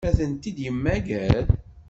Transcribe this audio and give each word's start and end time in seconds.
Ad 0.09 0.15
tent-id-yemmager? 0.17 1.45